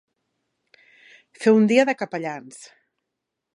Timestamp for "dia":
1.73-1.85